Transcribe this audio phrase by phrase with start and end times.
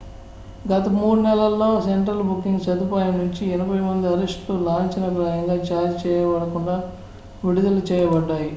[0.65, 6.75] గత 3 నెలల్లో central booking సదుపాయం నుంచి 80 మంది అరెస్ట్ లు లాంఛనప్రాయంగా ఛార్జ్ చేయబడకుండా
[7.43, 8.49] విడుదల చేయబడ్డాయి